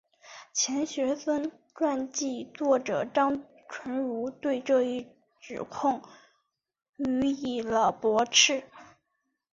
[0.53, 5.05] 钱学森传记作者张纯如对这一
[5.39, 6.01] 指控
[6.97, 8.63] 予以了驳斥。